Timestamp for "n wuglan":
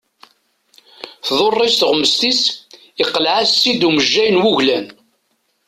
4.31-4.85